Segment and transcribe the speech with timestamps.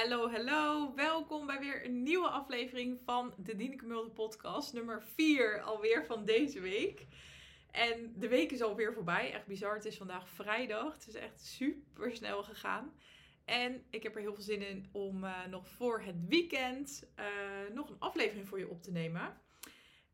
[0.00, 0.92] Hallo, hallo.
[0.94, 4.72] Welkom bij weer een nieuwe aflevering van de Dieneke Mulder podcast.
[4.72, 7.06] Nummer 4 alweer van deze week.
[7.70, 9.32] En de week is alweer voorbij.
[9.32, 9.74] Echt bizar.
[9.74, 10.92] Het is vandaag vrijdag.
[10.92, 12.92] Het is echt super snel gegaan.
[13.44, 17.74] En ik heb er heel veel zin in om uh, nog voor het weekend uh,
[17.74, 19.40] nog een aflevering voor je op te nemen.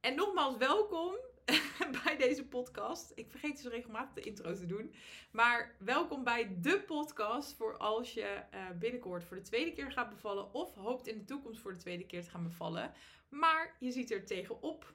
[0.01, 1.15] En nogmaals welkom
[2.05, 3.13] bij deze podcast.
[3.15, 4.95] Ik vergeet dus regelmatig de intro te doen.
[5.31, 10.11] Maar welkom bij de podcast voor als je uh, binnenkort voor de tweede keer gaat
[10.11, 10.55] bevallen.
[10.55, 12.93] Of hoopt in de toekomst voor de tweede keer te gaan bevallen.
[13.29, 14.95] Maar je ziet er tegenop.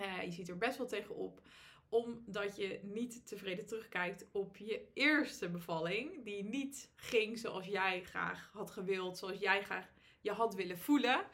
[0.00, 1.40] Uh, je ziet er best wel tegenop
[1.88, 6.24] omdat je niet tevreden terugkijkt op je eerste bevalling.
[6.24, 9.88] Die niet ging zoals jij graag had gewild, zoals jij graag
[10.20, 11.24] je had willen voelen.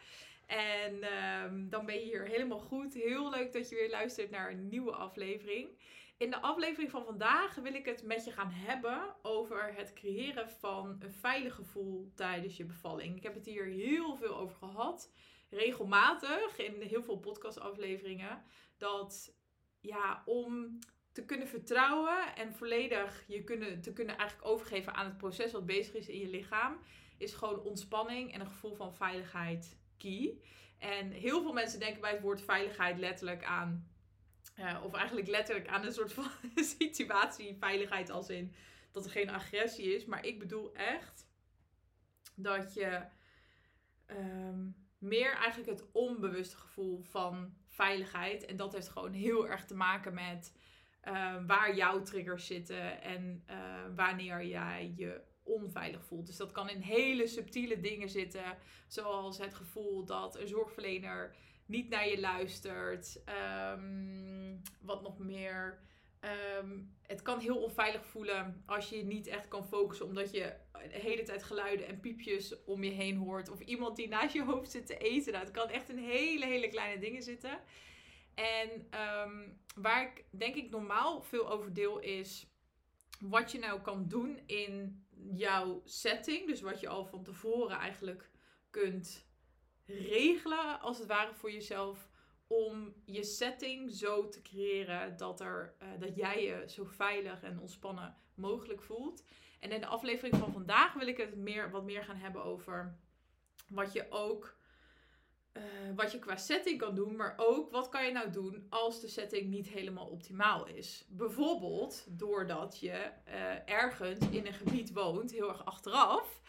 [0.49, 1.05] En
[1.45, 2.95] um, dan ben je hier helemaal goed.
[2.95, 5.69] Heel leuk dat je weer luistert naar een nieuwe aflevering.
[6.17, 10.51] In de aflevering van vandaag wil ik het met je gaan hebben over het creëren
[10.51, 13.17] van een veilig gevoel tijdens je bevalling.
[13.17, 15.13] Ik heb het hier heel veel over gehad.
[15.51, 18.43] Regelmatig in heel veel podcastafleveringen.
[18.77, 19.35] Dat
[19.81, 20.79] ja, om
[21.13, 25.67] te kunnen vertrouwen en volledig je kunnen, te kunnen eigenlijk overgeven aan het proces wat
[25.67, 26.79] bezig is in je lichaam,
[27.19, 29.77] is gewoon ontspanning en een gevoel van veiligheid
[30.79, 33.89] En heel veel mensen denken bij het woord veiligheid letterlijk aan,
[34.59, 36.31] uh, of eigenlijk letterlijk aan een soort van
[36.79, 38.55] situatie, veiligheid als in
[38.91, 40.05] dat er geen agressie is.
[40.05, 41.27] Maar ik bedoel echt
[42.35, 43.03] dat je
[44.11, 48.45] um, meer eigenlijk het onbewuste gevoel van veiligheid.
[48.45, 50.57] En dat heeft gewoon heel erg te maken met
[51.05, 53.57] uh, waar jouw triggers zitten en uh,
[53.95, 56.27] wanneer jij je onveilig voelt.
[56.27, 61.89] Dus dat kan in hele subtiele dingen zitten, zoals het gevoel dat een zorgverlener niet
[61.89, 63.21] naar je luistert.
[63.75, 65.79] Um, wat nog meer.
[66.61, 70.55] Um, het kan heel onveilig voelen als je je niet echt kan focussen, omdat je
[70.73, 73.49] de hele tijd geluiden en piepjes om je heen hoort.
[73.51, 75.33] Of iemand die naast je hoofd zit te eten.
[75.33, 77.61] Nou, het kan echt in hele, hele kleine dingen zitten.
[78.35, 78.71] En
[79.25, 82.47] um, waar ik denk ik normaal veel over deel is
[83.21, 85.03] wat je nou kan doen in
[85.33, 86.47] jouw setting.
[86.47, 88.31] Dus wat je al van tevoren eigenlijk
[88.71, 89.27] kunt
[89.87, 92.09] regelen, als het ware voor jezelf.
[92.47, 97.61] Om je setting zo te creëren dat, er, uh, dat jij je zo veilig en
[97.61, 99.25] ontspannen mogelijk voelt.
[99.61, 102.99] En in de aflevering van vandaag wil ik het meer, wat meer gaan hebben over
[103.69, 104.58] wat je ook
[105.59, 109.01] uh, wat je qua setting kan doen, maar ook wat kan je nou doen als
[109.01, 111.05] de setting niet helemaal optimaal is.
[111.09, 116.41] Bijvoorbeeld doordat je uh, ergens in een gebied woont, heel erg achteraf,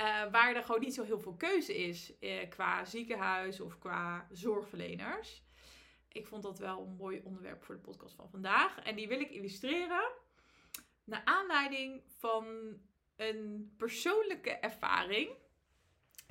[0.00, 2.12] uh, waar er gewoon niet zo heel veel keuze is
[2.48, 5.42] qua ziekenhuis of qua zorgverleners.
[6.08, 8.78] Ik vond dat wel een mooi onderwerp voor de podcast van vandaag.
[8.78, 10.10] En die wil ik illustreren
[11.04, 12.46] naar aanleiding van
[13.16, 15.30] een persoonlijke ervaring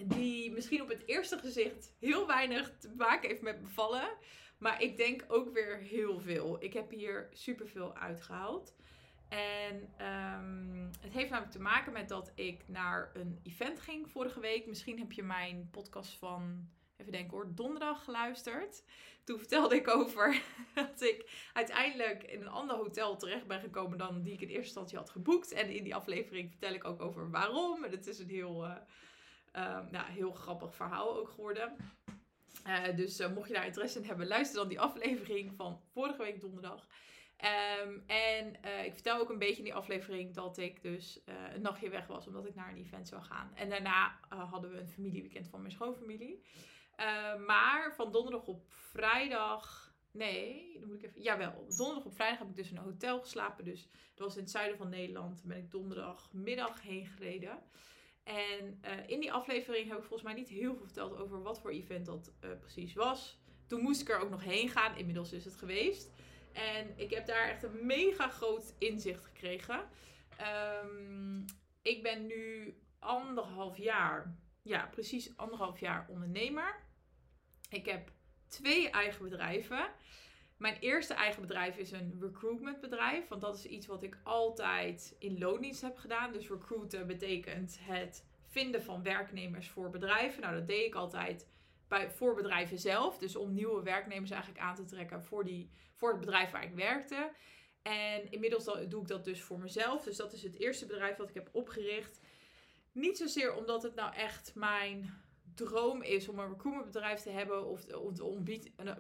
[0.07, 4.09] die misschien op het eerste gezicht heel weinig te maken heeft met bevallen.
[4.57, 6.63] Maar ik denk ook weer heel veel.
[6.63, 8.75] Ik heb hier superveel uitgehaald.
[9.29, 9.75] En
[10.07, 14.65] um, het heeft namelijk te maken met dat ik naar een event ging vorige week.
[14.65, 18.83] Misschien heb je mijn podcast van, even denken hoor, donderdag geluisterd.
[19.23, 20.41] Toen vertelde ik over
[20.73, 24.63] dat ik uiteindelijk in een ander hotel terecht ben gekomen dan die ik in eerste
[24.63, 25.51] instantie had geboekt.
[25.51, 27.83] En in die aflevering vertel ik ook over waarom.
[27.83, 28.65] En het is een heel...
[28.65, 28.75] Uh,
[29.91, 31.75] Nou, heel grappig verhaal ook geworden.
[32.67, 36.21] Uh, dus uh, mocht je daar interesse in hebben, luister dan die aflevering van vorige
[36.21, 36.87] week donderdag.
[37.85, 41.19] Um, en uh, ik vertel ook een beetje in die aflevering dat ik dus
[41.53, 43.51] een nachtje weg was omdat ik naar een event zou gaan.
[43.55, 46.43] En daarna hadden we een familieweekend van mijn schoonfamilie.
[47.45, 49.93] maar van donderdag op vrijdag.
[50.11, 51.21] Nee, dan moet ik even.
[51.21, 53.65] Jawel, donderdag op vrijdag heb ik dus in een hotel geslapen.
[53.65, 55.43] Dus dat was in het zuiden van Nederland.
[55.43, 57.63] Ben ik donderdagmiddag heen gereden.
[58.23, 61.61] En uh, in die aflevering heb ik volgens mij niet heel veel verteld over wat
[61.61, 63.39] voor event dat uh, precies was.
[63.67, 64.97] Toen moest ik er ook nog heen gaan.
[64.97, 66.11] Inmiddels is het geweest.
[66.53, 69.89] En ik heb daar echt een mega groot inzicht gekregen.
[70.83, 71.45] Um,
[71.81, 76.83] ik ben nu anderhalf jaar, ja, precies anderhalf jaar ondernemer.
[77.69, 78.11] Ik heb
[78.47, 79.91] twee eigen bedrijven.
[80.61, 83.27] Mijn eerste eigen bedrijf is een recruitmentbedrijf.
[83.27, 86.31] Want dat is iets wat ik altijd in loondienst heb gedaan.
[86.31, 90.41] Dus recruiten betekent het vinden van werknemers voor bedrijven.
[90.41, 91.47] Nou, dat deed ik altijd
[91.87, 93.17] bij, voor bedrijven zelf.
[93.17, 96.75] Dus om nieuwe werknemers eigenlijk aan te trekken voor, die, voor het bedrijf waar ik
[96.75, 97.31] werkte.
[97.81, 100.03] En inmiddels doe ik dat dus voor mezelf.
[100.03, 102.19] Dus dat is het eerste bedrijf wat ik heb opgericht.
[102.91, 105.20] Niet zozeer omdat het nou echt mijn
[105.55, 107.65] droom is om een recruitmentbedrijf te hebben.
[107.65, 108.13] Of, of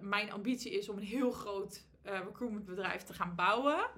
[0.01, 3.89] mijn ambitie is om een heel groot uh, recruitmentbedrijf te gaan bouwen.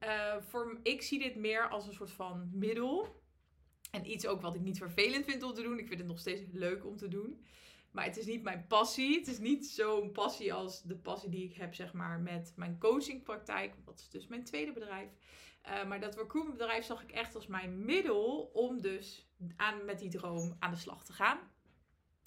[0.00, 3.24] Uh, voor, ik zie dit meer als een soort van middel.
[3.90, 5.78] En iets ook wat ik niet vervelend vind om te doen.
[5.78, 7.44] Ik vind het nog steeds leuk om te doen.
[7.90, 9.18] Maar het is niet mijn passie.
[9.18, 12.78] Het is niet zo'n passie als de passie die ik heb, zeg maar, met mijn
[12.78, 13.74] coachingpraktijk.
[13.84, 15.10] Dat is dus mijn tweede bedrijf.
[15.66, 20.10] Uh, maar dat recruitmentbedrijf zag ik echt als mijn middel om dus aan, met die
[20.10, 21.38] droom aan de slag te gaan.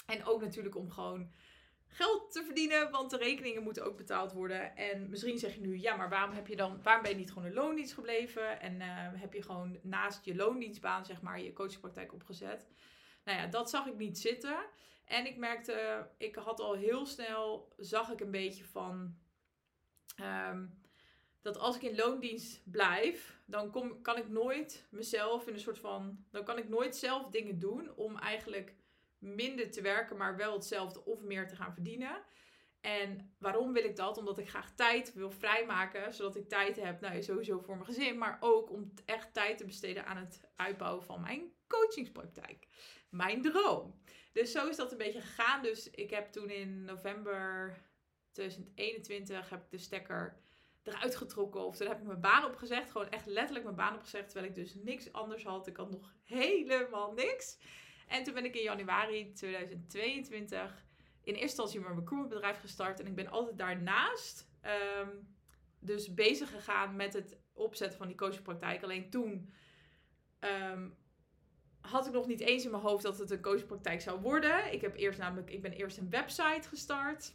[0.09, 1.31] En ook natuurlijk om gewoon
[1.87, 4.75] geld te verdienen, want de rekeningen moeten ook betaald worden.
[4.75, 7.31] En misschien zeg je nu, ja, maar waarom heb je dan, waarom ben je niet
[7.31, 11.53] gewoon een loondienst gebleven en uh, heb je gewoon naast je loondienstbaan, zeg maar, je
[11.53, 12.67] coachingpraktijk opgezet?
[13.23, 14.57] Nou ja, dat zag ik niet zitten.
[15.05, 19.15] En ik merkte, ik had al heel snel, zag ik een beetje van,
[20.21, 20.81] um,
[21.41, 25.79] dat als ik in loondienst blijf, dan kom, kan ik nooit mezelf in een soort
[25.79, 28.75] van, dan kan ik nooit zelf dingen doen om eigenlijk
[29.19, 32.23] minder te werken, maar wel hetzelfde of meer te gaan verdienen.
[32.81, 34.17] En waarom wil ik dat?
[34.17, 38.17] Omdat ik graag tijd wil vrijmaken, zodat ik tijd heb, nou sowieso voor mijn gezin,
[38.17, 42.67] maar ook om echt tijd te besteden aan het uitbouwen van mijn coachingspraktijk.
[43.09, 44.01] Mijn droom.
[44.33, 45.61] Dus zo is dat een beetje gegaan.
[45.61, 47.77] Dus ik heb toen in november
[48.31, 50.41] 2021 heb ik de stekker
[50.83, 51.65] eruit getrokken.
[51.65, 52.91] Of toen heb ik mijn baan opgezegd.
[52.91, 54.25] Gewoon echt letterlijk mijn baan opgezegd.
[54.29, 55.67] Terwijl ik dus niks anders had.
[55.67, 57.57] Ik had nog helemaal niks.
[58.09, 60.85] En toen ben ik in januari 2022
[61.23, 62.99] in eerste instantie mijn recruitmentbedrijf gestart.
[62.99, 65.09] En ik ben altijd daarnaast ehm,
[65.79, 68.83] dus bezig gegaan met het opzetten van die coachingpraktijk.
[68.83, 69.49] Alleen toen
[70.39, 70.97] um,
[71.81, 74.73] had ik nog niet eens in mijn hoofd dat het een coachingpraktijk zou worden.
[74.73, 77.33] Ik, heb eerst namelijk, ik ben eerst een website gestart.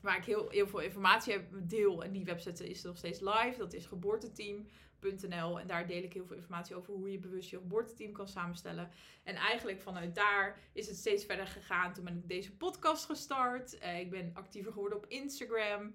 [0.00, 2.04] Waar ik heel, heel veel informatie heb, deel.
[2.04, 3.54] En die website is nog steeds live.
[3.58, 4.66] Dat is geboorteteam.
[5.00, 8.90] En daar deel ik heel veel informatie over hoe je bewust je geboorteteam kan samenstellen.
[9.22, 11.92] En eigenlijk vanuit daar is het steeds verder gegaan.
[11.92, 13.82] Toen ben ik deze podcast gestart.
[13.82, 15.94] Uh, ik ben actiever geworden op Instagram.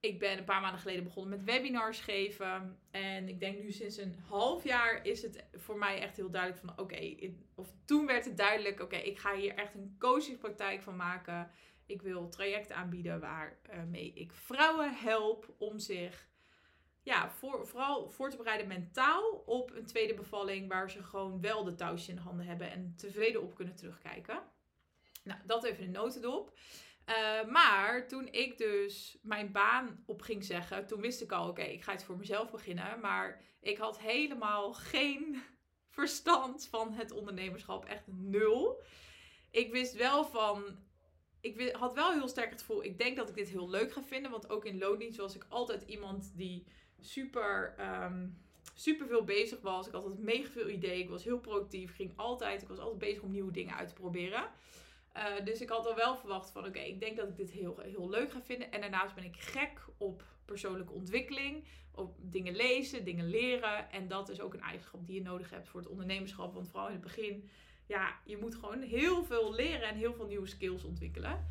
[0.00, 2.78] Ik ben een paar maanden geleden begonnen met webinars geven.
[2.90, 6.64] En ik denk nu sinds een half jaar is het voor mij echt heel duidelijk
[6.64, 7.16] van oké.
[7.54, 11.50] of toen werd het duidelijk, oké, ik ga hier echt een coachingspraktijk van maken.
[11.86, 16.28] Ik wil trajecten aanbieden waarmee ik vrouwen help om zich
[17.08, 21.64] ja, voor, vooral voor te bereiden mentaal op een tweede bevalling waar ze gewoon wel
[21.64, 24.42] de touwtjes in de handen hebben en tevreden op kunnen terugkijken.
[25.24, 26.58] Nou, dat even een notendop.
[27.06, 31.62] Uh, maar toen ik dus mijn baan op ging zeggen, toen wist ik al, oké,
[31.62, 33.00] ik ga het voor mezelf beginnen.
[33.00, 35.42] Maar ik had helemaal geen
[35.98, 38.82] verstand van het ondernemerschap, echt nul.
[39.50, 40.78] Ik wist wel van,
[41.40, 44.02] ik had wel heel sterk het gevoel, ik denk dat ik dit heel leuk ga
[44.02, 44.30] vinden.
[44.30, 46.66] Want ook in loondienst was ik altijd iemand die
[47.00, 47.74] super,
[48.04, 48.38] um,
[48.74, 49.86] super veel bezig was.
[49.86, 51.00] Ik had altijd mega veel ideeën.
[51.00, 51.94] Ik was heel productief.
[51.94, 54.44] Ging altijd, ik was altijd bezig om nieuwe dingen uit te proberen.
[55.16, 57.78] Uh, dus ik had al wel verwacht van oké, ik denk dat ik dit heel,
[57.78, 58.72] heel leuk ga vinden.
[58.72, 61.64] En daarnaast ben ik gek op persoonlijke ontwikkeling.
[61.94, 63.90] Op dingen lezen, dingen leren.
[63.90, 66.54] En dat is ook een eigenschap die je nodig hebt voor het ondernemerschap.
[66.54, 67.48] Want vooral in het begin,
[67.86, 71.48] ja, je moet gewoon heel veel leren en heel veel nieuwe skills ontwikkelen.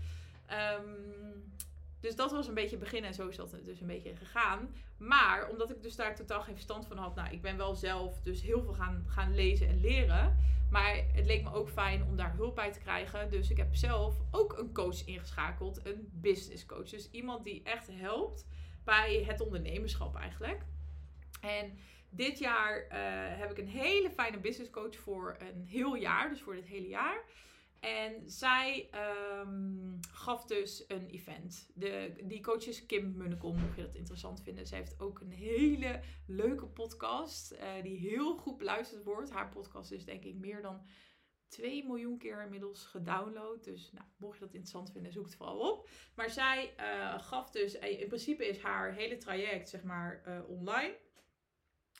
[0.52, 1.52] Um,
[2.00, 4.76] dus dat was een beetje het begin en zo is dat dus een beetje gegaan.
[4.98, 8.22] Maar omdat ik dus daar totaal geen verstand van had, nou, ik ben wel zelf
[8.22, 10.38] dus heel veel gaan, gaan lezen en leren.
[10.70, 13.30] Maar het leek me ook fijn om daar hulp bij te krijgen.
[13.30, 16.90] Dus ik heb zelf ook een coach ingeschakeld, een business coach.
[16.90, 18.46] Dus iemand die echt helpt
[18.84, 20.62] bij het ondernemerschap eigenlijk.
[21.42, 21.78] En
[22.10, 22.90] dit jaar uh,
[23.40, 26.88] heb ik een hele fijne business coach voor een heel jaar, dus voor dit hele
[26.88, 27.24] jaar.
[27.80, 28.90] En zij
[29.42, 31.70] um, gaf dus een event.
[31.74, 34.68] De, die coach is Kim Munnekom, mocht je dat interessant vinden.
[34.68, 39.32] Ze heeft ook een hele leuke podcast uh, die heel goed beluisterd wordt.
[39.32, 40.86] Haar podcast is denk ik meer dan
[41.48, 43.64] 2 miljoen keer inmiddels gedownload.
[43.64, 45.90] Dus nou, mocht je dat interessant vinden, zoek het vooral op.
[46.16, 50.98] Maar zij uh, gaf dus, eh, in principe is haar hele traject zeg maar online.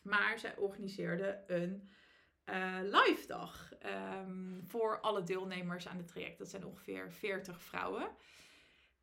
[0.04, 1.90] Maar zij organiseerde een
[2.50, 6.38] uh, live dag um, voor alle deelnemers aan het traject.
[6.38, 8.10] Dat zijn ongeveer 40 vrouwen.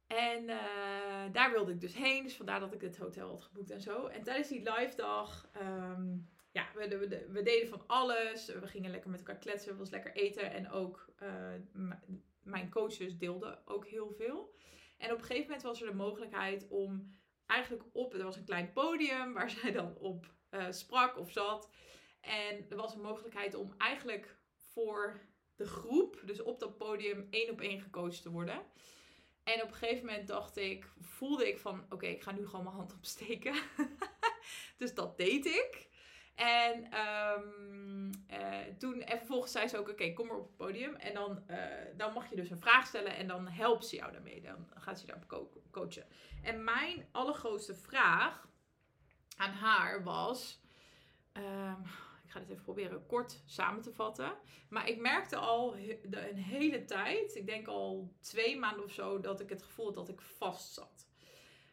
[0.06, 2.22] En uh, daar wilde ik dus heen.
[2.22, 4.06] Dus vandaar dat ik het hotel had geboekt en zo.
[4.06, 8.46] En tijdens die live dag, um, ja, we, we, we, deden van alles.
[8.46, 9.68] We gingen lekker met elkaar kletsen.
[9.68, 10.52] Het was lekker eten.
[10.52, 11.88] En ook uh,
[12.42, 14.54] mijn coaches deelden ook heel veel.
[14.98, 18.14] En op een gegeven moment was er de mogelijkheid om eigenlijk op...
[18.14, 20.34] Er was een klein podium waar zij dan op
[20.70, 21.70] sprak of zat...
[22.26, 24.36] En er was een mogelijkheid om eigenlijk
[24.72, 25.20] voor
[25.56, 28.62] de groep, dus op dat podium, één op één gecoacht te worden.
[29.44, 32.64] En op een gegeven moment dacht ik, voelde ik van, oké, ik ga nu gewoon
[32.64, 33.54] mijn hand opsteken.
[34.78, 35.88] dus dat deed ik.
[36.34, 38.10] En um,
[38.78, 40.94] toen, en vervolgens zei ze ook, oké, kom maar op het podium.
[40.94, 41.56] En dan, uh,
[41.96, 44.40] dan mag je dus een vraag stellen en dan helpt ze jou daarmee.
[44.40, 46.06] Dan gaat ze je daarop coachen.
[46.42, 48.48] En mijn allergrootste vraag
[49.36, 50.60] aan haar was,
[51.32, 51.82] um,
[52.34, 54.32] ga dit even proberen kort samen te vatten.
[54.68, 55.76] Maar ik merkte al
[56.10, 59.94] een hele tijd, ik denk al twee maanden of zo, dat ik het gevoel had
[59.94, 61.08] dat ik vast zat.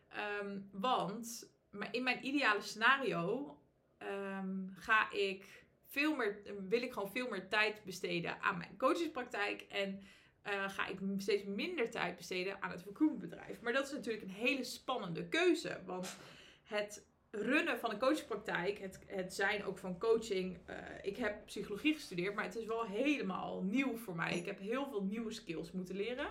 [0.10, 1.52] Ehm, want
[1.92, 3.58] in mijn ideale scenario
[3.98, 9.62] ehm, ga ik veel meer, wil ik gewoon veel meer tijd besteden aan mijn coachingspraktijk.
[9.62, 10.02] En
[10.48, 13.62] uh, ga ik steeds minder tijd besteden aan het recruitmentbedrijf.
[13.62, 15.82] Maar dat is natuurlijk een hele spannende keuze.
[15.86, 16.18] Want
[16.64, 20.58] het runnen van een coachpraktijk, het, het zijn ook van coaching.
[20.70, 24.38] Uh, ik heb psychologie gestudeerd, maar het is wel helemaal nieuw voor mij.
[24.38, 26.28] Ik heb heel veel nieuwe skills moeten leren.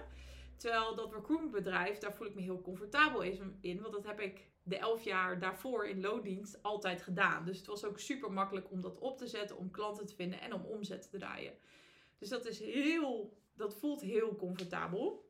[0.56, 3.22] Terwijl dat recruitmentbedrijf, daar voel ik me heel comfortabel
[3.60, 3.80] in.
[3.80, 7.44] Want dat heb ik de elf jaar daarvoor in loondienst altijd gedaan.
[7.44, 10.40] Dus het was ook super makkelijk om dat op te zetten, om klanten te vinden
[10.40, 11.54] en om omzet te draaien.
[12.18, 15.28] Dus dat is heel, dat voelt heel comfortabel.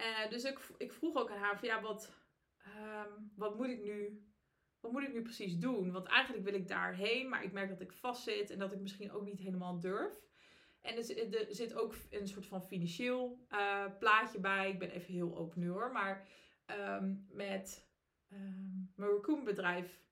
[0.00, 2.12] Uh, dus ik, ik vroeg ook aan haar van ja, wat,
[2.64, 4.22] Ehm, wat moet ik nu
[4.84, 5.92] wat moet ik nu precies doen?
[5.92, 9.12] Want eigenlijk wil ik daarheen, maar ik merk dat ik vastzit en dat ik misschien
[9.12, 10.22] ook niet helemaal durf.
[10.80, 14.70] En er, zit ook een soort van financieel uh, plaatje bij.
[14.70, 15.92] Ik ben even heel open nu hoor.
[15.92, 16.28] Maar
[16.66, 17.88] ehm, met
[18.32, 20.02] um, mijn recruitmentbedrijf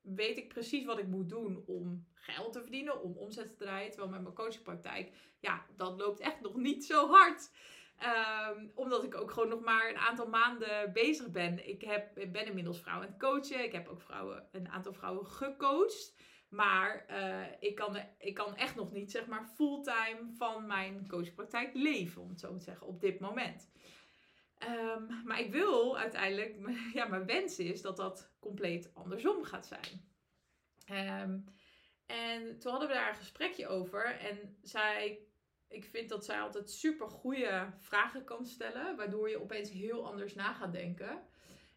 [0.00, 3.90] weet ik precies wat ik moet doen om geld te verdienen, om omzet te draaien.
[3.90, 7.50] Terwijl met mijn coachingpraktijk, ja, dat loopt echt nog niet zo hard.
[8.02, 11.68] Um, omdat ik ook gewoon nog maar een aantal maanden bezig ben.
[11.68, 13.64] Ik, heb, ben inmiddels vrouwen aan het coachen.
[13.64, 16.14] Ik heb ook vrouwen, een aantal vrouwen gecoacht.
[16.48, 21.74] Maar uh, ik, kan, ik kan echt nog niet zeg maar fulltime van mijn coachpraktijk
[21.74, 23.70] leven, om het zo te zeggen, op dit moment.
[24.58, 26.56] Um, maar ik wil uiteindelijk,
[26.98, 30.12] ja, mijn wens is dat dat compleet andersom gaat zijn.
[31.20, 31.44] Um,
[32.06, 35.18] en toen hadden we daar een gesprekje over en zij
[35.74, 40.34] ik vind dat zij altijd super goede vragen kan stellen, waardoor je opeens heel anders
[40.34, 41.22] na gaat denken.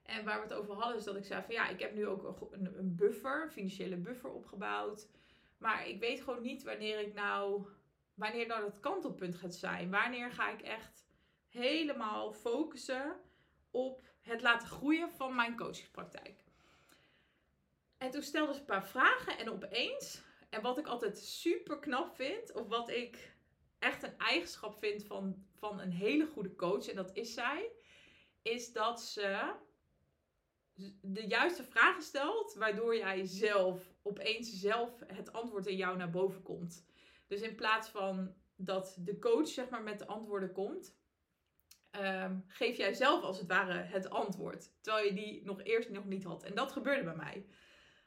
[0.03, 2.07] En waar we het over hadden is dat ik zei van ja, ik heb nu
[2.07, 5.07] ook een, een buffer, een financiële buffer opgebouwd.
[5.57, 7.67] Maar ik weet gewoon niet wanneer ik nou,
[8.13, 9.89] wanneer nou dat kantelpunt gaat zijn.
[9.89, 11.05] Wanneer ga ik echt
[11.49, 13.15] helemaal focussen
[13.71, 16.43] op het laten groeien van mijn coachingspraktijk.
[17.97, 22.15] En toen stelde ze een paar vragen en opeens, en wat ik altijd super knap
[22.15, 23.35] vind, of wat ik
[23.79, 27.71] echt een eigenschap vind van, van een hele goede coach, en dat is zij,
[28.41, 29.55] is dat ze
[31.01, 36.41] de juiste vragen stelt, waardoor jij zelf opeens zelf het antwoord in jou naar boven
[36.41, 36.85] komt.
[37.27, 40.97] Dus in plaats van dat de coach zeg maar met de antwoorden komt,
[41.91, 46.05] um, geef jij zelf als het ware het antwoord, terwijl je die nog eerst nog
[46.05, 46.43] niet had.
[46.43, 47.45] En dat gebeurde bij mij.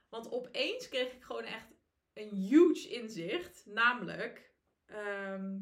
[0.09, 1.67] Want opeens kreeg ik gewoon echt
[2.13, 4.50] een huge inzicht, namelijk
[4.91, 5.59] Ehm,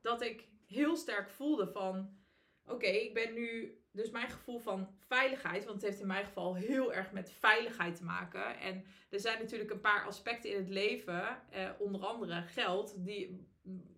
[0.00, 2.18] dat ik heel sterk voelde van,
[2.64, 6.54] oké, ik ben nu, dus mijn gevoel van veiligheid, want het heeft in mijn geval
[6.54, 8.58] heel erg met veiligheid te maken.
[8.58, 13.48] En er zijn natuurlijk een paar aspecten in het leven, eh, onder andere geld, die,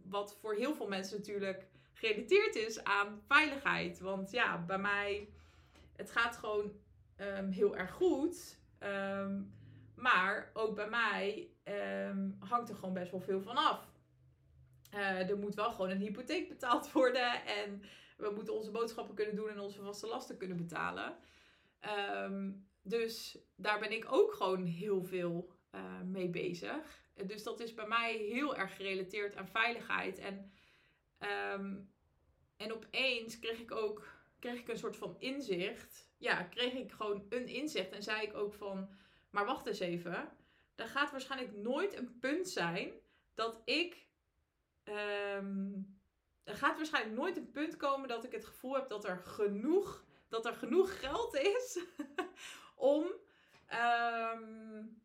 [0.04, 4.00] wat voor heel veel mensen natuurlijk gerelateerd is aan veiligheid.
[4.00, 5.28] Want ja, bij mij,
[5.96, 6.72] het gaat gewoon
[7.16, 8.58] um, heel erg goed.
[8.80, 9.54] Um,
[9.94, 11.50] maar ook bij mij
[12.38, 13.91] hangt er gewoon best wel veel van af.
[14.94, 17.44] Uh, er moet wel gewoon een hypotheek betaald worden.
[17.46, 17.82] En
[18.16, 21.16] we moeten onze boodschappen kunnen doen en onze vaste lasten kunnen betalen.
[22.24, 27.02] Um, dus daar ben ik ook gewoon heel veel uh, mee bezig.
[27.26, 30.18] Dus dat is bij mij heel erg gerelateerd aan veiligheid.
[30.18, 30.52] En,
[31.54, 31.92] um,
[32.56, 36.10] en opeens kreeg ik ook kreeg ik een soort van inzicht.
[36.18, 37.90] Ja, kreeg ik gewoon een inzicht.
[37.90, 38.90] En zei ik ook van,
[39.30, 40.28] maar wacht eens even.
[40.74, 42.92] Er gaat waarschijnlijk nooit een punt zijn
[43.34, 44.06] dat ik
[44.84, 46.00] um,
[46.44, 50.04] er gaat waarschijnlijk nooit een punt komen dat ik het gevoel heb dat er genoeg,
[50.28, 51.84] dat er genoeg geld is
[52.76, 53.04] om,
[54.34, 55.02] um,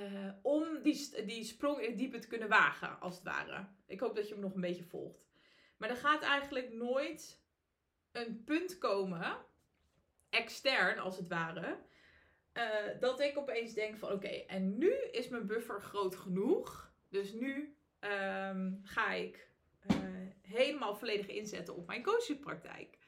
[0.00, 3.66] uh, om die, die sprong in het diepe te kunnen wagen, als het ware.
[3.86, 5.26] Ik hoop dat je me nog een beetje volgt.
[5.76, 7.42] Maar er gaat eigenlijk nooit
[8.12, 9.36] een punt komen,
[10.30, 11.78] extern als het ware,
[12.52, 16.92] uh, dat ik opeens denk van oké, en nu is mijn buffer groot genoeg.
[17.08, 18.57] Dus nu Ehm,
[19.16, 19.96] uh,
[20.40, 22.98] helemaal volledig inzetten op mijn coachingpraktijk.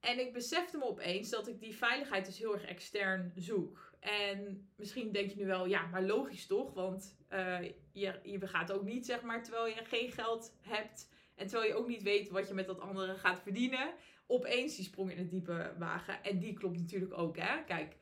[0.00, 3.94] En ik besefte me opeens dat ik die veiligheid dus heel erg extern zoek.
[4.00, 6.72] En misschien denk je nu wel, ja, maar logisch toch?
[6.74, 7.62] Want uh,
[7.92, 11.78] je, je gaat ook niet, zeg maar, terwijl je geen geld hebt en terwijl je
[11.78, 13.94] ook niet weet wat je met dat andere gaat verdienen,
[14.26, 16.24] opeens die sprong in het diepe wagen.
[16.24, 17.64] En die klopt natuurlijk ook, hè?
[17.64, 17.96] Kijk,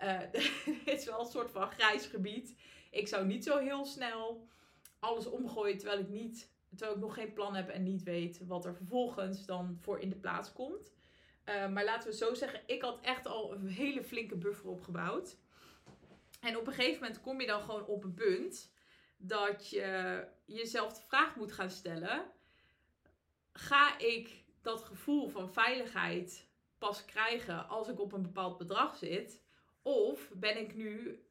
[0.84, 2.54] het is wel een soort van grijs gebied.
[2.90, 4.48] Ik zou niet zo heel snel
[5.00, 8.64] alles omgooien terwijl ik niet, terwijl ik nog geen plan heb en niet weet wat
[8.64, 10.92] er vervolgens dan voor in de plaats komt.
[11.44, 15.36] Uh, maar laten we zo zeggen, ik had echt al een hele flinke buffer opgebouwd.
[16.40, 18.72] En op een gegeven moment kom je dan gewoon op een punt
[19.16, 22.30] dat je jezelf de vraag moet gaan stellen:
[23.52, 29.42] ga ik dat gevoel van veiligheid pas krijgen als ik op een bepaald bedrag zit?
[29.82, 31.22] Of ben ik nu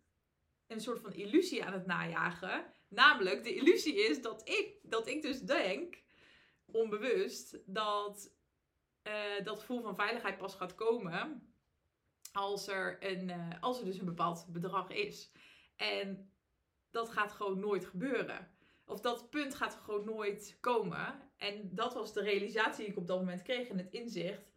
[0.68, 2.66] een soort van illusie aan het najagen?
[2.89, 6.03] Namelijk, de illusie is dat ik, dat ik dus denk,
[6.65, 8.38] onbewust, dat
[9.03, 11.53] uh, dat gevoel van veiligheid pas gaat komen
[12.31, 15.31] als er, een, uh, als er dus een bepaald bedrag is.
[15.75, 16.34] En
[16.91, 18.51] dat gaat gewoon nooit gebeuren.
[18.86, 21.31] Of dat punt gaat gewoon nooit komen.
[21.38, 24.53] En dat was de realisatie die ik op dat moment kreeg en het inzicht.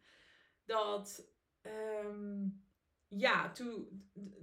[0.64, 2.66] Dat, um,
[3.08, 3.88] ja, to,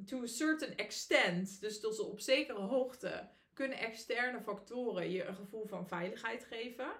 [0.05, 3.29] to a certain extent, dus tot op zekere hoogte,
[3.59, 6.91] kunnen externe factoren je een gevoel van veiligheid geven.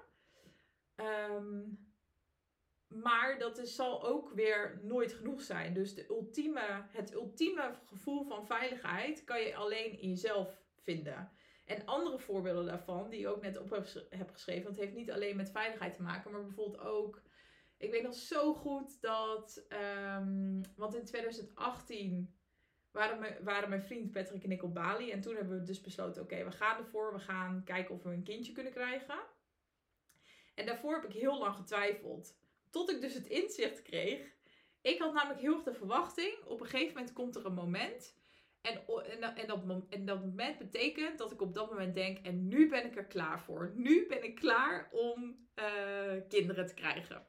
[0.96, 1.88] Um,
[2.88, 5.74] maar dat is, zal ook weer nooit genoeg zijn.
[5.74, 11.32] Dus de ultieme, het ultieme gevoel van veiligheid kan je alleen in jezelf vinden.
[11.66, 13.70] En andere voorbeelden daarvan, die ik ook net op
[14.10, 17.22] heb geschreven, want het heeft niet alleen met veiligheid te maken, maar bijvoorbeeld ook.
[17.78, 19.66] Ik weet nog zo goed dat.
[20.18, 22.39] Um, want in 2018
[22.92, 25.12] waren, waren mijn vriend Patrick en ik op Bali.
[25.12, 27.14] En toen hebben we dus besloten: oké, we gaan ervoor.
[27.14, 29.20] We gaan kijken of we een kindje kunnen krijgen.
[30.56, 32.38] En daarvoor heb ik heel lang getwijfeld.
[32.70, 34.38] Tot ik dus het inzicht kreeg.
[34.82, 36.44] Ik had namelijk heel erg de verwachting.
[36.46, 38.18] Op een gegeven moment komt er een moment.
[38.62, 42.18] En, en, en, dat, en dat moment betekent dat ik op dat moment denk.
[42.18, 43.72] En nu ben ik er klaar voor.
[43.76, 47.26] Nu ben ik klaar om uh, kinderen te krijgen.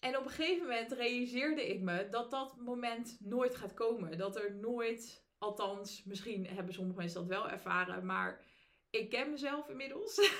[0.00, 4.18] En op een gegeven moment realiseerde ik me dat dat moment nooit gaat komen.
[4.18, 8.44] Dat er nooit, althans, misschien hebben sommige mensen dat wel ervaren, maar
[8.90, 10.30] ik ken mezelf inmiddels.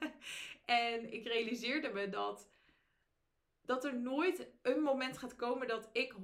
[0.64, 2.50] en ik realiseerde me dat
[3.64, 6.18] dat er nooit een moment gaat komen dat ik 100%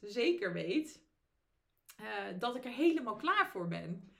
[0.00, 1.02] zeker weet
[2.00, 4.14] uh, dat ik er helemaal klaar voor ben.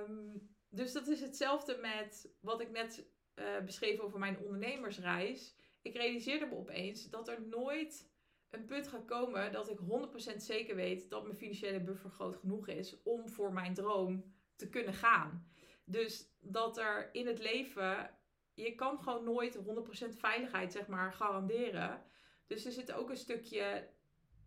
[0.00, 5.55] Um, dus dat is hetzelfde met wat ik net uh, beschreef over mijn ondernemersreis.
[5.86, 8.10] Ik realiseerde me opeens dat er nooit
[8.50, 12.68] een punt gaat komen dat ik 100% zeker weet dat mijn financiële buffer groot genoeg
[12.68, 15.46] is om voor mijn droom te kunnen gaan.
[15.84, 18.10] Dus dat er in het leven
[18.54, 19.60] je kan gewoon nooit 100%
[20.18, 22.02] veiligheid, zeg maar, garanderen.
[22.46, 23.88] Dus er zit ook een stukje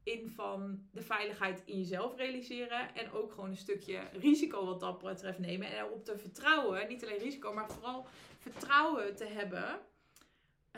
[0.04, 2.96] in van de veiligheid in jezelf realiseren.
[2.96, 5.68] En ook gewoon een stukje risico wat dat betreft nemen.
[5.68, 9.80] En erop te vertrouwen, niet alleen risico, maar vooral vertrouwen te hebben.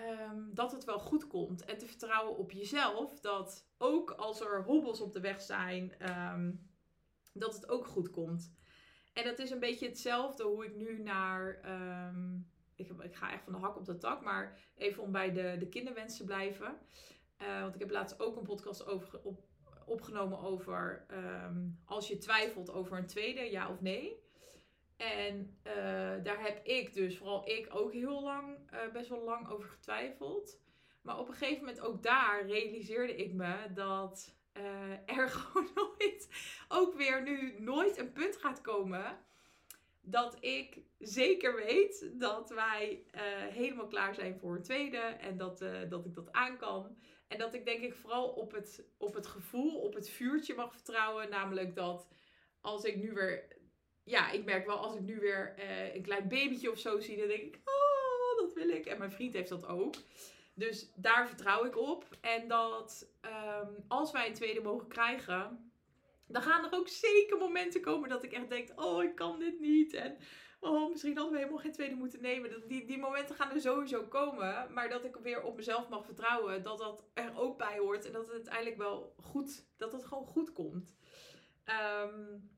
[0.10, 1.66] Um, dat het wel goed komt.
[1.66, 3.20] En te vertrouwen op jezelf.
[3.20, 6.70] Dat ook als er hobbels op de weg zijn, um,
[7.34, 8.54] dat het ook goed komt.
[9.14, 11.60] En dat is een beetje hetzelfde hoe ik nu naar
[12.10, 14.24] um, ik, ik, ga echt van de hak op de tak.
[14.24, 16.78] Maar even om bij de, de kinderwens te blijven.
[17.42, 19.44] Uh, want ik heb laatst ook een podcast over, op,
[19.86, 21.06] opgenomen over
[21.86, 24.30] als je twijfelt over een tweede, ja of nee.
[25.02, 25.74] En uh,
[26.24, 30.60] daar heb ik dus, vooral ik, ook heel lang, uh, best wel lang over getwijfeld.
[31.02, 34.36] Maar op een gegeven moment ook daar realiseerde ik me dat
[35.06, 36.30] er gewoon nooit,
[36.68, 39.18] ook weer nu nooit een punt gaat komen
[40.02, 43.04] dat ik zeker weet dat wij
[43.50, 45.60] helemaal klaar zijn voor een tweede en dat,
[45.90, 46.98] dat ik dat aan kan.
[47.28, 50.72] En dat ik denk ik vooral op het, op het gevoel, op het vuurtje mag
[50.72, 51.30] vertrouwen.
[51.30, 52.08] Namelijk dat
[52.62, 53.48] als ik nu weer,
[54.04, 57.18] ja, ik merk wel als ik nu weer uh, een klein babytje of zo zie,
[57.18, 58.86] dan denk ik, oh, dat wil ik.
[58.86, 59.96] En mijn vriend heeft dat ook.
[60.54, 62.06] Dus daar vertrouw ik op.
[62.22, 65.72] En dat um, als wij een tweede mogen krijgen,
[66.28, 69.60] dan gaan er ook zeker momenten komen dat ik echt denk: oh, ik kan dit
[69.60, 69.94] niet.
[69.94, 70.18] En
[70.60, 72.68] oh, misschien hadden we helemaal geen tweede moeten nemen.
[72.68, 74.74] Die, die momenten gaan er sowieso komen.
[74.74, 78.06] Maar dat ik weer op mezelf mag vertrouwen dat dat er ook bij hoort.
[78.06, 80.96] En dat het uiteindelijk wel goed, dat het gewoon goed komt.
[82.04, 82.50] Um,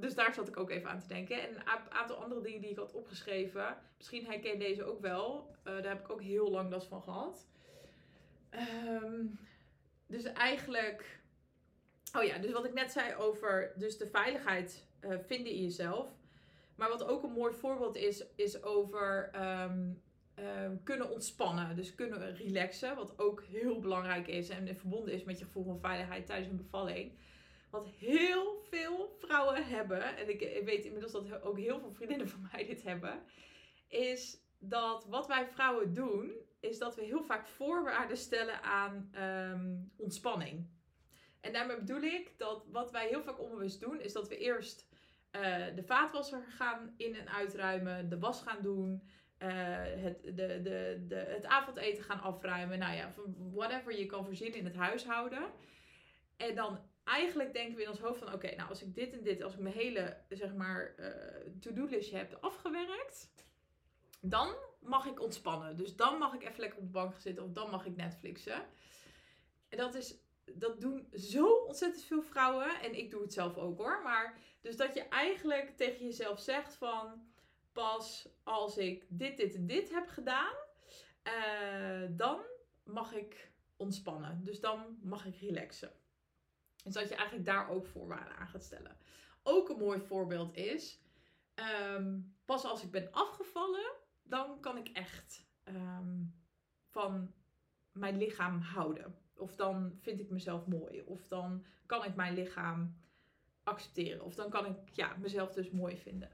[0.00, 1.42] dus daar zat ik ook even aan te denken.
[1.42, 3.76] En een aantal andere dingen die ik had opgeschreven.
[3.96, 5.54] Misschien herken deze ook wel.
[5.64, 7.48] Uh, daar heb ik ook heel lang last van gehad.
[9.02, 9.38] Um,
[10.06, 11.20] dus eigenlijk
[12.16, 16.08] Oh ja, dus wat ik net zei over dus de veiligheid uh, vinden in jezelf.
[16.74, 20.02] Maar wat ook een mooi voorbeeld is, is over um,
[20.38, 20.44] uh,
[20.84, 21.76] kunnen ontspannen.
[21.76, 22.96] Dus kunnen relaxen.
[22.96, 26.56] Wat ook heel belangrijk is en verbonden is met je gevoel van veiligheid tijdens een
[26.56, 27.12] bevalling.
[27.70, 32.48] Wat heel veel vrouwen hebben, en ik, weet inmiddels dat ook heel veel vriendinnen van
[32.52, 33.22] mij dit hebben,
[33.88, 39.92] is dat wat wij vrouwen doen, is dat we heel vaak voorwaarden stellen aan um,
[39.96, 40.68] ontspanning.
[41.40, 44.88] En daarmee bedoel ik dat wat wij heel vaak onbewust doen, is dat we eerst
[45.36, 49.48] uh, de vaatwasser gaan in- en uitruimen, de was gaan doen, uh,
[49.82, 52.78] het, de, de, de, het avondeten gaan afruimen.
[52.78, 53.14] Nou ja,
[53.52, 55.50] whatever je kan voorzien in het huishouden.
[56.36, 59.22] En dan eigenlijk denken we in ons hoofd van, oké, nou als ik dit en
[59.22, 61.06] dit, als ik mijn hele, zeg maar, uh,
[61.60, 63.30] to-do-listje heb afgewerkt,
[64.20, 65.76] dan mag ik ontspannen.
[65.76, 67.96] Dus dan mag ik even lekker op de bank gaan zitten of dan mag ik
[67.96, 68.62] Netflixen.
[69.68, 73.78] En dat is, dat doen zo ontzettend veel vrouwen en ik doe het zelf ook
[73.78, 74.00] hoor.
[74.02, 77.28] Maar dus dat je eigenlijk tegen jezelf zegt van,
[77.72, 80.54] pas als ik dit, dit en dit heb gedaan,
[81.24, 82.40] uh, dan
[82.84, 84.44] mag ik ontspannen.
[84.44, 85.92] Dus dan mag ik relaxen.
[86.84, 88.96] Dus dat je eigenlijk daar ook voorwaarden aan gaat stellen.
[89.42, 91.00] Ook een mooi voorbeeld is,
[91.90, 96.34] um, pas als ik ben afgevallen, dan kan ik echt um,
[96.88, 97.34] van
[97.92, 99.18] mijn lichaam houden.
[99.34, 101.02] Of dan vind ik mezelf mooi.
[101.02, 102.96] Of dan kan ik mijn lichaam
[103.62, 104.24] accepteren.
[104.24, 106.30] Of dan kan ik ja, mezelf dus mooi vinden.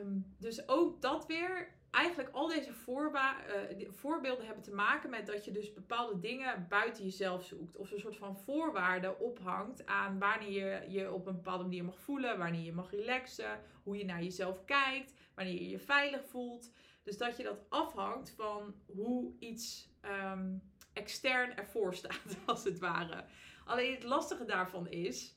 [0.00, 5.44] Um, dus ook dat weer eigenlijk al deze uh, voorbeelden hebben te maken met dat
[5.44, 7.76] je dus bepaalde dingen buiten jezelf zoekt.
[7.76, 11.98] Of een soort van voorwaarden ophangt aan wanneer je je op een bepaalde manier mag
[11.98, 16.70] voelen, wanneer je mag relaxen, hoe je naar jezelf kijkt, wanneer je je veilig voelt.
[17.02, 19.88] Dus dat je dat afhangt van hoe iets
[20.32, 23.24] um, extern ervoor staat, als het ware.
[23.64, 25.36] Alleen het lastige daarvan is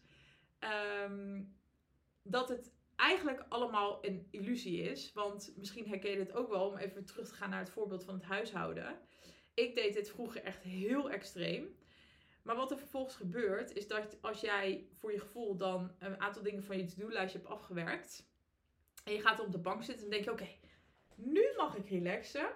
[1.09, 1.55] um,
[2.23, 5.13] dat het eigenlijk allemaal een illusie is.
[5.13, 8.03] Want misschien herken je het ook wel om even terug te gaan naar het voorbeeld
[8.03, 8.99] van het huishouden.
[9.53, 11.75] Ik deed dit vroeger echt heel extreem.
[12.43, 16.43] Maar wat er vervolgens gebeurt, is dat als jij voor je gevoel dan een aantal
[16.43, 18.25] dingen van je to-do-lijstje hebt afgewerkt.
[19.03, 20.47] En je gaat op de bank zitten en denk je: oké,
[21.15, 22.49] nu mag ik relaxen.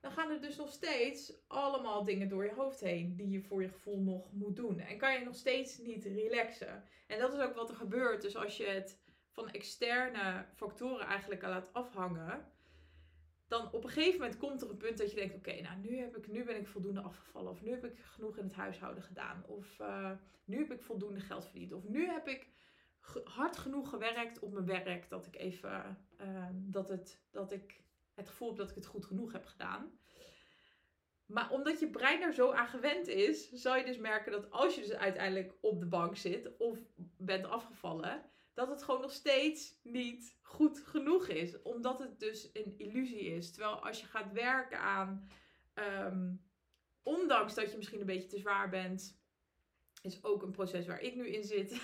[0.00, 3.62] Dan gaan er dus nog steeds allemaal dingen door je hoofd heen die je voor
[3.62, 4.78] je gevoel nog moet doen.
[4.80, 6.84] En kan je nog steeds niet relaxen.
[7.06, 8.22] En dat is ook wat er gebeurt.
[8.22, 9.02] Dus als je het
[9.34, 12.52] van externe factoren eigenlijk laat afhangen,
[13.46, 15.96] dan op een gegeven moment komt er een punt dat je denkt: oké, nou nu,
[15.98, 17.50] heb ik, nu ben ik voldoende afgevallen.
[17.50, 19.44] Of nu heb ik genoeg in het huishouden gedaan.
[19.46, 20.10] Of uh,
[20.44, 21.72] nu heb ik voldoende geld verdiend.
[21.72, 22.48] Of nu heb ik
[23.24, 27.82] hard genoeg gewerkt op mijn werk dat ik even uh, dat, het, dat ik
[28.14, 29.98] het gevoel heb dat ik het goed genoeg heb gedaan.
[31.26, 34.74] Maar omdat je brein er zo aan gewend is, zal je dus merken dat als
[34.74, 36.78] je dus uiteindelijk op de bank zit of
[37.16, 38.22] bent afgevallen,
[38.54, 41.62] dat het gewoon nog steeds niet goed genoeg is.
[41.62, 43.52] Omdat het dus een illusie is.
[43.52, 45.28] Terwijl als je gaat werken aan,
[45.74, 46.44] um,
[47.02, 49.22] ondanks dat je misschien een beetje te zwaar bent,
[50.02, 51.80] is ook een proces waar ik nu in zit.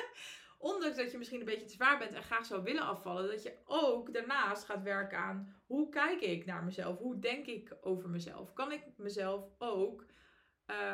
[0.58, 3.42] ondanks dat je misschien een beetje te zwaar bent en graag zou willen afvallen, dat
[3.42, 6.98] je ook daarnaast gaat werken aan hoe kijk ik naar mezelf?
[6.98, 8.52] Hoe denk ik over mezelf?
[8.52, 10.06] Kan ik mezelf ook,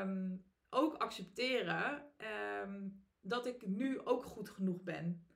[0.00, 2.12] um, ook accepteren?
[2.62, 5.26] Um, dat ik nu ook goed genoeg ben.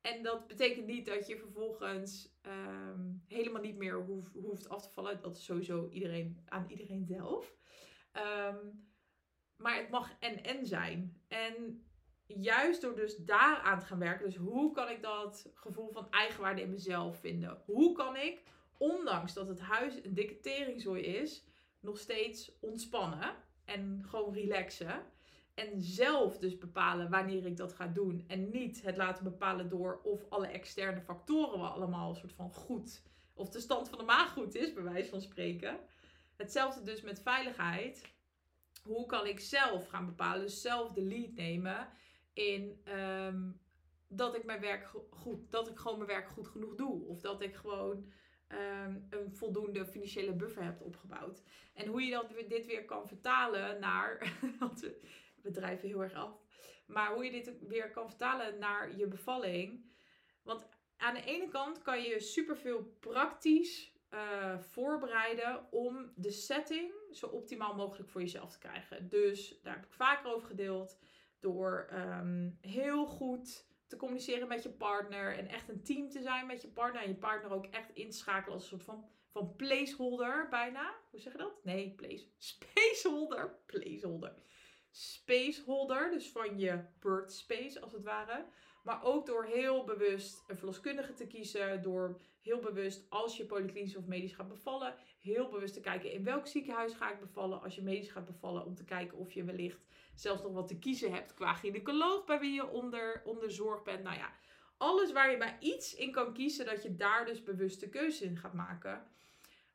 [0.00, 5.22] En dat betekent niet dat je vervolgens ehm, helemaal niet meer hoeft, af te vallen.
[5.22, 7.56] Dat is sowieso iedereen, aan iedereen zelf.
[8.12, 8.58] Ehm,
[9.56, 11.22] maar het mag en-en zijn.
[11.28, 11.84] En
[12.26, 14.24] juist door dus daaraan te gaan werken.
[14.24, 17.62] Dus hoe kan ik dat gevoel van eigenwaarde in mezelf vinden?
[17.64, 18.42] Hoe kan ik,
[18.78, 21.44] ondanks dat het huis een dikke teringzooi is,
[21.80, 25.12] nog steeds ontspannen en gewoon relaxen?
[25.54, 28.24] En zelf dus bepalen wanneer ik dat ga doen.
[28.26, 32.52] En niet het laten bepalen door of alle externe factoren wel allemaal een soort van
[32.52, 33.02] goed.
[33.34, 35.78] Of de stand van de maag goed is, bij wijze van spreken.
[36.36, 38.12] Hetzelfde dus met veiligheid.
[38.82, 41.88] Hoe kan ik zelf gaan bepalen, dus zelf de lead nemen
[42.32, 43.60] in um,
[44.08, 47.04] dat ik mijn werk goed, dat ik gewoon mijn werk goed genoeg doe.
[47.06, 48.12] Of dat ik gewoon
[48.48, 51.42] um, een voldoende financiële buffer heb opgebouwd.
[51.74, 54.32] En hoe je dat, dit weer kan vertalen naar.
[55.44, 56.42] Bedrijven heel erg af.
[56.86, 59.92] Maar hoe je dit weer kan vertalen naar je bevalling.
[60.42, 67.26] Want aan de ene kant kan je superveel praktisch uh, voorbereiden om de setting zo
[67.26, 69.08] optimaal mogelijk voor jezelf te krijgen.
[69.08, 70.98] Dus daar heb ik vaker over gedeeld.
[71.40, 76.46] Door um, heel goed te communiceren met je partner en echt een team te zijn
[76.46, 77.02] met je partner.
[77.02, 80.94] En je partner ook echt inschakelen als een soort van, van placeholder bijna.
[81.10, 81.64] Hoe zeg je dat?
[81.64, 82.26] Nee, place.
[82.38, 83.58] Spaceholder.
[83.66, 84.34] Placeholder
[84.96, 88.46] spaceholder, dus van je birth space als het ware.
[88.82, 93.96] Maar ook door heel bewust een verloskundige te kiezen, door heel bewust als je polyklinisch
[93.96, 97.74] of medisch gaat bevallen, heel bewust te kijken in welk ziekenhuis ga ik bevallen als
[97.74, 101.12] je medisch gaat bevallen, om te kijken of je wellicht zelfs nog wat te kiezen
[101.12, 104.02] hebt qua gynaecoloog bij wie je onder, onder zorg bent.
[104.02, 104.32] Nou ja,
[104.76, 108.36] alles waar je maar iets in kan kiezen, dat je daar dus bewuste keuze in
[108.36, 109.06] gaat maken.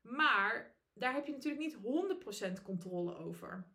[0.02, 1.78] Maar daar heb je natuurlijk niet
[2.60, 3.68] 100% controle over.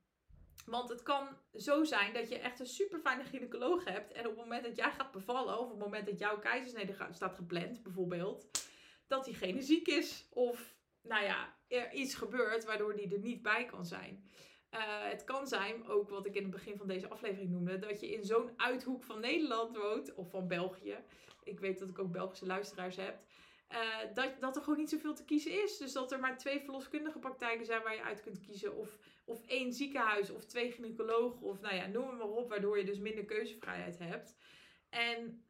[0.64, 4.12] Want het kan zo zijn dat je echt een super fijne gynaecoloog hebt.
[4.12, 6.96] En op het moment dat jij gaat bevallen, of op het moment dat jouw keizersnede
[7.10, 8.46] staat gepland, bijvoorbeeld,
[9.06, 10.28] dat diegene ziek is.
[10.30, 14.30] Of nou ja, er iets gebeurt waardoor die er niet bij kan zijn.
[14.70, 18.00] Eh, het kan zijn, ook wat ik in het begin van deze aflevering noemde, dat
[18.00, 20.96] je in zo'n uithoek van Nederland woont, of van België.
[21.42, 23.18] Ik weet dat ik ook Belgische luisteraars heb.
[23.72, 25.76] Uh, dat, dat er gewoon niet zoveel te kiezen is.
[25.76, 28.76] Dus dat er maar twee verloskundige praktijken zijn waar je uit kunt kiezen.
[28.76, 31.40] Of, of één ziekenhuis of twee gynaecologen.
[31.40, 32.48] Of nou ja, noem het maar op.
[32.48, 34.36] Waardoor je dus minder keuzevrijheid hebt.
[34.88, 35.44] En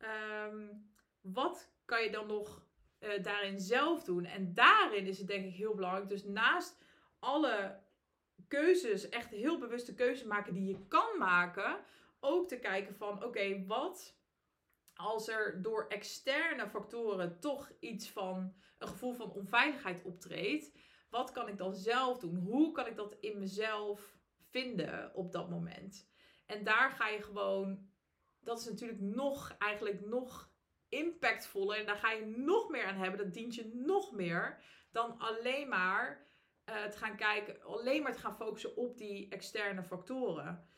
[0.48, 2.66] um, wat kan je dan nog
[3.00, 4.24] uh, daarin zelf doen?
[4.24, 6.08] En daarin is het denk ik heel belangrijk.
[6.08, 6.82] Dus naast
[7.18, 7.82] alle
[8.48, 11.84] keuzes, echt heel bewuste keuzes maken die je kan maken.
[12.20, 14.18] Ook te kijken van oké, wat
[14.94, 20.72] als er door externe factoren toch iets van een gevoel van onveiligheid optreedt,
[21.14, 22.36] wat kan ik dan zelf doen?
[22.36, 24.16] Hoe kan ik dat in mezelf
[24.50, 26.08] vinden op dat moment?
[26.46, 27.88] En daar ga je gewoon,
[28.40, 30.52] dat is natuurlijk nog, eigenlijk nog
[30.88, 33.18] impactvoller en daar ga je nog meer aan hebben.
[33.18, 36.26] Dat dient je nog meer dan alleen maar
[36.68, 40.68] uh, te gaan kijken, alleen maar te gaan focussen op die externe factoren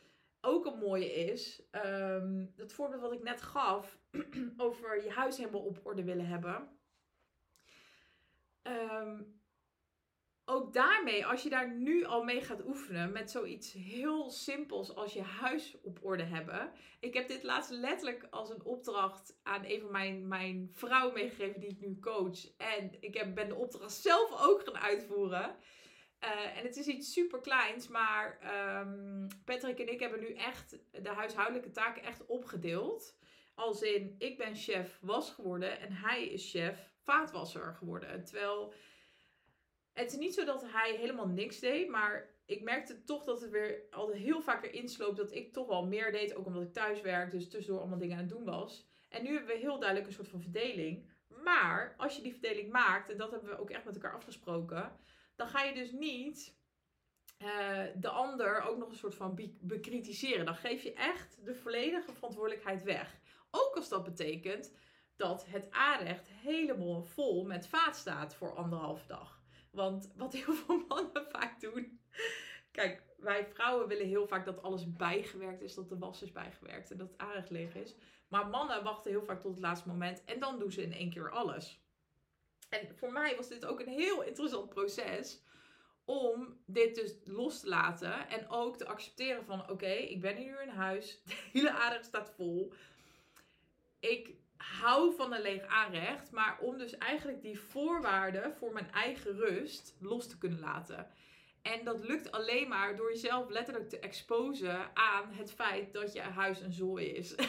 [0.41, 3.99] ook een mooie is, um, het voorbeeld wat ik net gaf,
[4.57, 6.79] over je huis helemaal op orde willen hebben.
[8.63, 9.36] Um,
[10.49, 15.13] ook daarmee, als je daar nu al mee gaat oefenen met zoiets heel simpels als
[15.13, 16.71] je huis op orde hebben.
[16.99, 21.59] Ik heb dit laatst letterlijk als een opdracht aan een van mijn, mijn vrouwen meegegeven
[21.59, 22.55] die ik nu coach.
[22.57, 25.55] En ik heb, ben de opdracht zelf ook gaan uitvoeren.
[26.23, 28.39] Uh, en het is iets super kleins, maar
[28.79, 33.17] um, Patrick en ik hebben nu echt de huishoudelijke taken echt opgedeeld.
[33.55, 38.23] Als in, ik ben chef was geworden en hij is chef vaatwasser geworden.
[38.23, 38.73] Terwijl,
[39.97, 43.49] het is niet zo dat hij helemaal niks deed, maar ik merkte toch dat het
[43.49, 46.35] weer altijd heel vaak erin dat ik toch wel meer deed.
[46.35, 48.87] Ook omdat ik thuis werk, dus tussendoor allemaal dingen aan het doen was.
[49.09, 51.09] En nu hebben we heel duidelijk een soort van verdeling.
[51.43, 54.99] Maar als je die verdeling maakt, en dat hebben we ook echt met elkaar afgesproken
[55.37, 56.55] dan ga je dus niet
[57.39, 60.45] uh, de ander ook nog een soort van bekritiseren.
[60.45, 63.19] Dan geef je echt de volledige verantwoordelijkheid weg.
[63.51, 64.73] Ook als dat betekent
[65.15, 69.36] dat het aanrecht helemaal vol met vaat staat voor anderhalve dag.
[69.71, 71.99] Want wat heel veel mannen vaak doen.
[72.71, 76.91] Kijk, wij vrouwen willen heel vaak dat alles bijgewerkt is, dat de was is bijgewerkt
[76.91, 77.95] en dat het aanrecht leeg is.
[78.27, 81.09] Maar mannen wachten heel vaak tot het laatste moment en dan doen ze in één
[81.09, 81.81] keer alles.
[82.69, 85.41] En voor mij was dit ook een heel interessant proces
[86.05, 90.51] om dit dus los te laten en ook te accepteren van oké, ik ben hier
[90.51, 92.73] nu in huis, de hele aardig staat vol.
[93.99, 99.37] Ik hou van een leeg aanrecht, maar om dus eigenlijk die voorwaarden voor mijn eigen
[99.37, 101.07] rust los te kunnen laten.
[101.61, 106.21] En dat lukt alleen maar door jezelf letterlijk te exposen aan het feit dat je
[106.21, 107.35] huis een zooi is.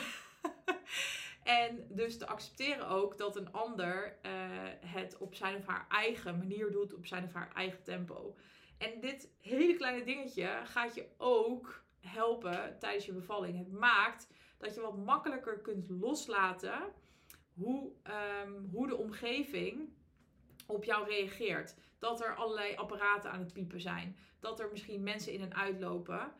[1.48, 4.32] En dus te accepteren ook dat een ander uh,
[4.86, 8.36] het op zijn of haar eigen manier doet, op zijn of haar eigen tempo.
[8.78, 13.58] En dit hele kleine dingetje gaat je ook helpen tijdens je bevalling.
[13.58, 16.80] Het maakt dat je wat makkelijker kunt loslaten
[17.54, 17.92] hoe,
[18.44, 19.88] um, hoe de omgeving
[20.66, 21.74] op jou reageert.
[21.98, 24.16] Dat er allerlei apparaten aan het piepen zijn.
[24.40, 26.32] Dat er misschien mensen in en uitlopen.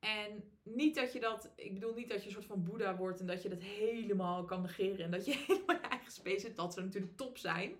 [0.00, 3.20] En niet dat je dat, ik bedoel niet dat je een soort van Boeddha wordt
[3.20, 6.56] en dat je dat helemaal kan negeren en dat je helemaal je eigen space zit.
[6.56, 7.76] Dat zou natuurlijk top zijn.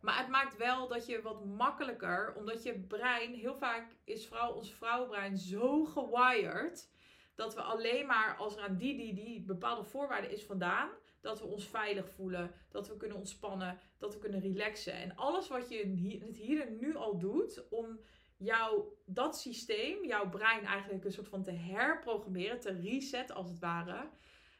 [0.00, 4.52] Maar het maakt wel dat je wat makkelijker, omdat je brein, heel vaak is vrouw,
[4.52, 6.90] ons vrouwenbrein zo gewired,
[7.34, 11.40] dat we alleen maar als er aan die, die, die bepaalde voorwaarden is vandaan, dat
[11.40, 14.92] we ons veilig voelen, dat we kunnen ontspannen, dat we kunnen relaxen.
[14.92, 15.78] En alles wat je
[16.24, 18.00] het hier en nu al doet om
[18.36, 23.58] jouw, dat systeem, jouw brein eigenlijk een soort van te herprogrammeren, te resetten als het
[23.58, 24.08] ware.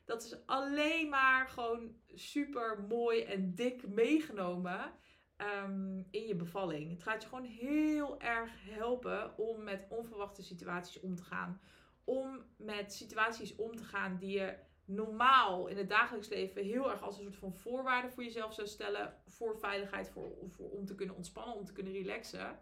[0.05, 4.93] Dat is alleen maar gewoon super mooi en dik meegenomen
[5.37, 6.91] ehm, in je bevalling.
[6.91, 11.61] Het gaat je gewoon heel erg helpen om met onverwachte situaties om te gaan.
[12.05, 17.03] Om met situaties om te gaan die je normaal in het dagelijks leven heel erg
[17.03, 19.15] als een soort van voorwaarde voor jezelf zou stellen.
[19.27, 22.59] Voor veiligheid, voor, om te kunnen ontspannen, om te kunnen relaxen.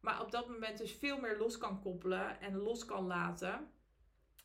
[0.00, 3.70] Maar op dat moment dus veel meer los kan koppelen en los kan laten.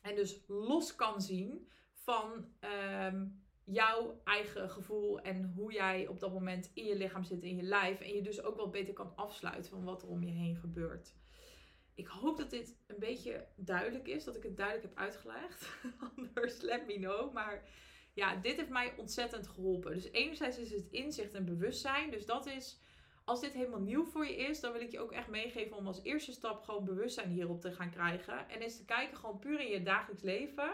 [0.02, 3.26] En dus los kan zien van ehm,
[3.64, 7.62] jouw eigen gevoel en hoe jij op dat moment in je lichaam zit, in je
[7.62, 8.00] lijf.
[8.00, 11.14] En je dus ook wel beter kan afsluiten van wat er om je heen gebeurt.
[11.96, 15.68] Ik hoop dat dit een beetje duidelijk is, dat ik het duidelijk heb uitgelegd.
[16.16, 17.32] Anders let me know.
[17.32, 17.68] Maar
[18.12, 19.94] ja, dit heeft mij ontzettend geholpen.
[19.94, 22.10] Dus enerzijds is het inzicht en bewustzijn.
[22.10, 22.78] Dus dat is
[23.24, 25.86] als dit helemaal nieuw voor je is, dan wil ik je ook echt meegeven om
[25.86, 28.48] als eerste stap gewoon bewustzijn hierop te gaan krijgen.
[28.48, 30.70] En eens te kijken, gewoon puur in je dagelijks leven.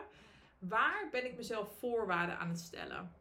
[0.58, 3.12] Waar ben ik mezelf voorwaarden aan het stellen?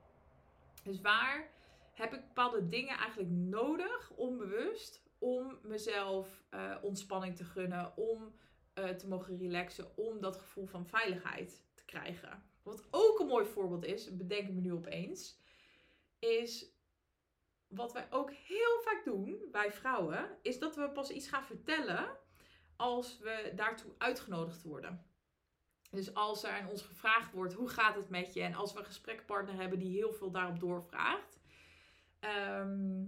[0.83, 1.49] Dus waar
[1.93, 8.35] heb ik bepaalde dingen eigenlijk nodig, onbewust, om mezelf uh, ontspanning te gunnen, om
[8.73, 12.43] eh, te mogen relaxen om dat gevoel van veiligheid te krijgen.
[12.63, 15.39] Wat ook een mooi voorbeeld is, bedenk ik me nu opeens,
[16.19, 16.65] is
[17.67, 22.17] wat wij ook heel vaak doen bij vrouwen, is dat we pas iets gaan vertellen
[22.75, 25.05] als we daartoe uitgenodigd worden.
[25.91, 28.41] Dus als er aan ons gevraagd wordt, hoe gaat het met je?
[28.41, 31.39] En als we een gesprekpartner hebben die heel veel daarop doorvraagt.
[32.19, 33.03] Ehm,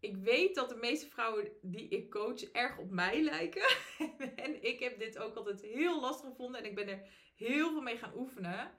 [0.00, 3.76] ik weet dat de meeste vrouwen die ik coach erg op mij lijken.
[4.44, 6.60] en ik heb dit ook altijd heel lastig gevonden.
[6.60, 8.70] En ik ben er heel veel mee gaan oefenen.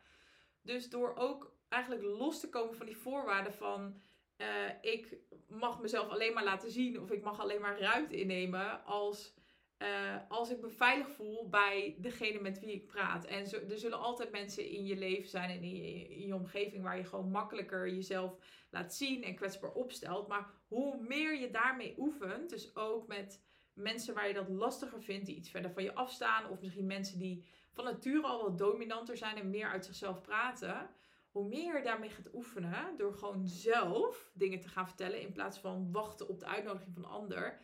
[0.61, 4.01] Dus door ook eigenlijk los te komen van die voorwaarden van...
[4.37, 8.83] Uh, ik mag mezelf alleen maar laten zien of ik mag alleen maar ruimte innemen
[8.85, 9.33] als
[9.81, 13.25] uh, als ik me veilig voel bij degene met wie ik praat.
[13.25, 16.83] En er zullen altijd mensen in je leven zijn en in je, in je omgeving
[16.83, 18.37] waar je gewoon makkelijker jezelf
[18.69, 20.27] laat zien en kwetsbaar opstelt.
[20.27, 25.25] Maar hoe meer je daarmee oefent, dus ook met mensen waar je dat lastiger vindt,
[25.25, 29.17] die iets verder van je afstaan, of misschien mensen die van nature al wat dominanter
[29.17, 30.89] zijn en meer uit zichzelf praten.
[31.31, 35.59] Hoe meer je daarmee gaat oefenen, door gewoon zelf dingen te gaan vertellen in plaats
[35.59, 37.61] van wachten op de uitnodiging van een ander,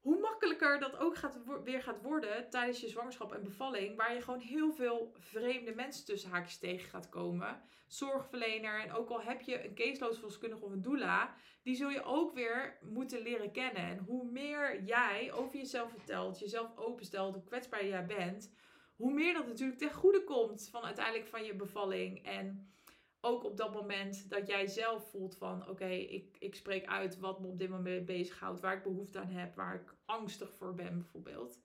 [0.00, 3.96] hoe makkelijker dat ook gaat, weer gaat worden tijdens je zwangerschap en bevalling.
[3.96, 7.62] Waar je gewoon heel veel vreemde mensen tussen haakjes tegen gaat komen.
[7.86, 11.34] Zorgverlener en ook al heb je een caseloadverloskundige of een doula.
[11.62, 13.82] Die zul je ook weer moeten leren kennen.
[13.82, 18.54] En hoe meer jij over jezelf vertelt, jezelf openstelt, hoe kwetsbaar jij bent.
[18.96, 22.24] Hoe meer dat natuurlijk ten goede komt van uiteindelijk van je bevalling.
[22.24, 22.72] En
[23.20, 27.40] ook op dat moment dat jij zelf voelt van oké, ik, ik spreek uit wat
[27.40, 30.98] me op dit moment bezighoudt, waar ik behoefte aan heb, waar ik angstig voor ben
[30.98, 31.60] bijvoorbeeld.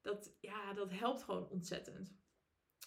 [0.00, 2.18] Dat, ja, dat helpt gewoon ontzettend.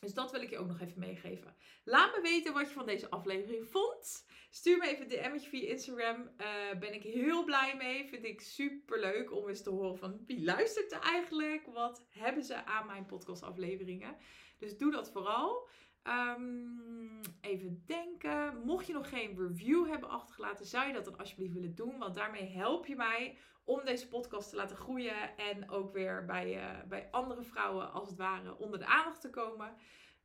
[0.03, 1.55] Dus dat wil ik je ook nog even meegeven.
[1.83, 4.25] Laat me weten wat je van deze aflevering vond.
[4.49, 6.29] Stuur me even een DM'tje via Instagram.
[6.37, 8.07] Uh, ben ik heel blij mee.
[8.07, 11.65] Vind ik super leuk om eens te horen van wie luistert er eigenlijk?
[11.65, 14.17] Wat hebben ze aan mijn podcastafleveringen?
[14.57, 15.67] Dus doe dat vooral.
[16.07, 18.61] Um, even denken.
[18.65, 21.97] Mocht je nog geen review hebben achtergelaten, zou je dat dan alsjeblieft willen doen.
[21.97, 25.37] Want daarmee help je mij om deze podcast te laten groeien.
[25.37, 29.29] En ook weer bij, uh, bij andere vrouwen, als het ware, onder de aandacht te
[29.29, 29.75] komen.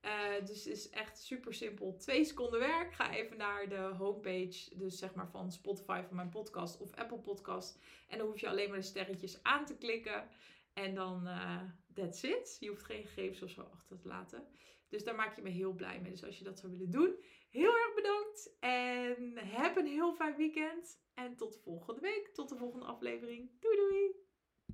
[0.03, 1.97] Uh, dus het is echt super simpel.
[1.97, 2.93] Twee seconden werk.
[2.93, 7.19] Ga even naar de homepage, dus zeg maar van Spotify van mijn podcast of Apple
[7.19, 7.79] Podcast.
[8.09, 10.29] En dan hoef je alleen maar de sterretjes aan te klikken.
[10.73, 11.63] En dan, uh,
[11.95, 12.57] that's it.
[12.61, 14.49] Je hoeft geen gegevens of zo achter te laten.
[14.89, 16.11] Dus daar maak je me heel blij mee.
[16.11, 17.17] Dus als je dat zou willen doen,
[17.51, 18.57] heel erg bedankt.
[18.61, 21.01] En heb een heel fijn weekend.
[21.15, 22.31] En tot volgende week.
[22.33, 23.51] Tot de volgende aflevering.
[23.61, 24.28] Doei doei!